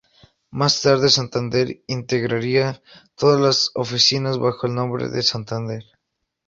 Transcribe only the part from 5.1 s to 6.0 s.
Santander.